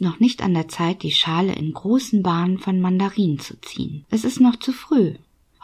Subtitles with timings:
[0.00, 4.04] noch nicht an der Zeit, die Schale in großen Bahnen von Mandarinen zu ziehen.
[4.10, 5.14] Es ist noch zu früh.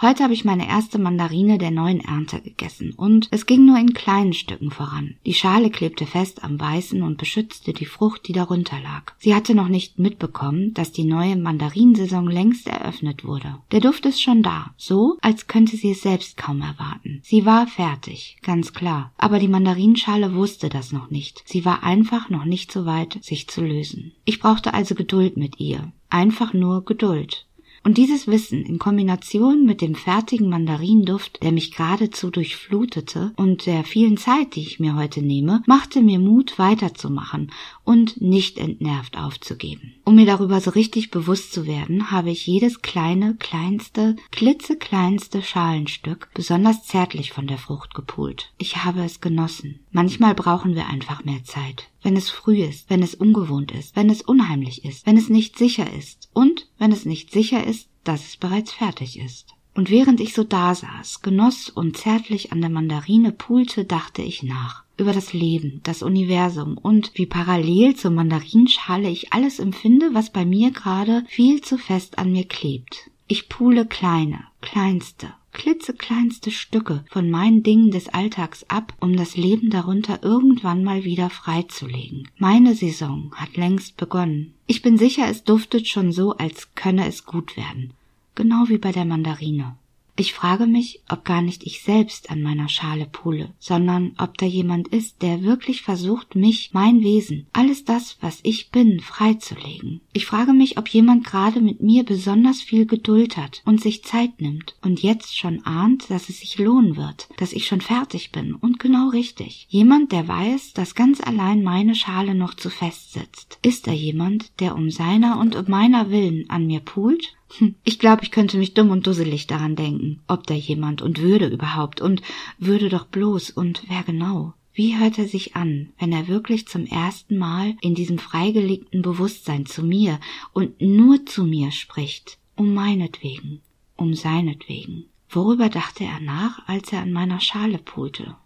[0.03, 3.93] Heute habe ich meine erste Mandarine der neuen Ernte gegessen und es ging nur in
[3.93, 5.17] kleinen Stücken voran.
[5.27, 9.13] Die Schale klebte fest am Weißen und beschützte die Frucht, die darunter lag.
[9.19, 13.59] Sie hatte noch nicht mitbekommen, dass die neue Mandarinsaison längst eröffnet wurde.
[13.73, 17.10] Der Duft ist schon da, so als könnte sie es selbst kaum erwarten.
[17.23, 21.43] Sie war fertig, ganz klar, aber die Mandarinschale wusste das noch nicht.
[21.47, 24.13] Sie war einfach noch nicht so weit, sich zu lösen.
[24.25, 25.93] Ich brauchte also Geduld mit ihr.
[26.09, 27.47] Einfach nur Geduld.
[27.83, 33.85] Und dieses Wissen in Kombination mit dem fertigen Mandarinduft, der mich geradezu durchflutete, und der
[33.85, 37.51] vielen Zeit, die ich mir heute nehme, machte mir Mut, weiterzumachen
[37.85, 39.95] und nicht entnervt aufzugeben.
[40.05, 46.29] Um mir darüber so richtig bewusst zu werden, habe ich jedes kleine, kleinste, klitzekleinste Schalenstück
[46.35, 48.53] besonders zärtlich von der Frucht gepult.
[48.59, 49.81] Ich habe es genossen.
[49.91, 54.11] Manchmal brauchen wir einfach mehr Zeit wenn es früh ist, wenn es ungewohnt ist, wenn
[54.11, 58.27] es unheimlich ist, wenn es nicht sicher ist und wenn es nicht sicher ist, dass
[58.27, 59.55] es bereits fertig ist.
[59.75, 64.85] Und während ich so dasaß, genoss und zärtlich an der Mandarine pulte, dachte ich nach
[65.01, 70.45] über das Leben, das Universum und wie parallel zur Mandarinschale ich alles empfinde, was bei
[70.45, 73.11] mir gerade viel zu fest an mir klebt.
[73.27, 79.71] Ich pule kleine, kleinste, klitzekleinste Stücke von meinen Dingen des Alltags ab, um das Leben
[79.71, 82.29] darunter irgendwann mal wieder freizulegen.
[82.39, 84.55] Meine Saison hat längst begonnen.
[84.67, 87.93] Ich bin sicher, es duftet schon so, als könne es gut werden.
[88.35, 89.77] Genau wie bei der Mandarine.
[90.21, 94.45] Ich frage mich, ob gar nicht ich selbst an meiner Schale pule, sondern ob da
[94.45, 100.03] jemand ist, der wirklich versucht, mich, mein Wesen, alles das, was ich bin, freizulegen.
[100.13, 104.43] Ich frage mich, ob jemand gerade mit mir besonders viel Geduld hat und sich Zeit
[104.43, 108.55] nimmt und jetzt schon ahnt, dass es sich lohnen wird, dass ich schon fertig bin
[108.55, 109.69] und genau richtig.
[109.71, 113.59] Jemand, der weiß, dass ganz allein meine Schale noch zu fest sitzt.
[113.63, 117.40] Ist da jemand, der um seiner und um meiner Willen an mir pult
[117.85, 121.47] ich glaube, ich könnte mich dumm und dusselig daran denken, ob da jemand und würde
[121.47, 122.23] überhaupt und
[122.59, 124.55] würde doch bloß und wer genau.
[124.73, 129.67] Wie hört er sich an, wenn er wirklich zum ersten Mal in diesem freigelegten Bewusstsein
[129.67, 130.21] zu mir
[130.53, 133.61] und nur zu mir spricht, um meinetwegen,
[133.97, 135.07] um seinetwegen?
[135.29, 138.37] Worüber dachte er nach, als er an meiner Schale pulte?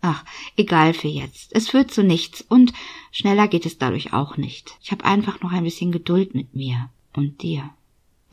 [0.00, 0.24] Ach,
[0.56, 1.54] egal für jetzt.
[1.54, 2.72] Es führt zu nichts und
[3.10, 4.76] schneller geht es dadurch auch nicht.
[4.82, 7.70] Ich habe einfach noch ein bisschen Geduld mit mir und dir.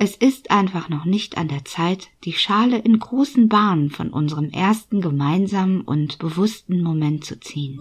[0.04, 4.50] Es ist einfach noch nicht an der Zeit, die Schale in großen Bahnen von unserem
[4.50, 7.80] ersten gemeinsamen und bewussten Moment zu ziehen.